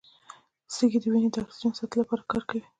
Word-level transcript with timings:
سږي 0.75 0.99
د 1.01 1.05
وینې 1.11 1.29
د 1.31 1.35
اکسیجن 1.43 1.71
ساتلو 1.77 2.01
لپاره 2.03 2.23
کار 2.31 2.43
کوي. 2.49 2.61